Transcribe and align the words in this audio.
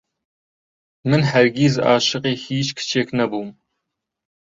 من 1.09 1.21
هەرگیز 1.31 1.75
عاشقی 1.89 2.35
هیچ 2.47 2.69
کچێک 2.77 3.07
نەبووم. 3.19 3.49